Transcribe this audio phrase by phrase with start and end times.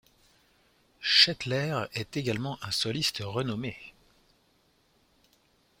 [1.03, 3.77] Shetler est également un soliste renommé.